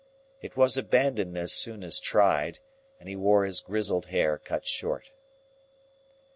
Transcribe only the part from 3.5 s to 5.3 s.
grizzled hair cut short.